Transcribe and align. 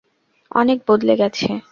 অনেক 0.51 0.77
বদলে 0.87 1.13
গেছে। 1.15 1.47